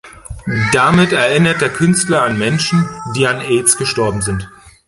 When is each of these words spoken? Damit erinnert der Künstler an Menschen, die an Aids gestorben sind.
Damit 0.73 1.11
erinnert 1.11 1.61
der 1.61 1.69
Künstler 1.69 2.23
an 2.23 2.39
Menschen, 2.39 2.89
die 3.15 3.27
an 3.27 3.39
Aids 3.39 3.77
gestorben 3.77 4.23
sind. 4.23 4.49